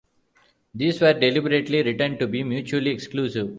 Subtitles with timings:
[0.73, 3.49] These were deliberately written to be mutually exclusive.